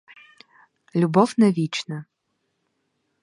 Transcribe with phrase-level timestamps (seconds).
[0.95, 2.03] Любов— не вічна.